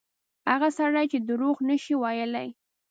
[0.51, 2.49] هغه سړی چې دروغ نه شي ویلای.